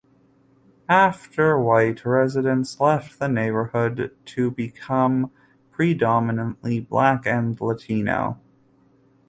After 0.89 1.59
White 1.61 2.05
residents 2.07 2.79
left 2.79 3.19
the 3.19 3.27
neighborhood 3.27 4.09
to 4.25 4.49
become 4.49 5.29
predominantly 5.69 6.79
Black 6.79 7.27
and 7.27 7.61
Latino. 7.61 8.39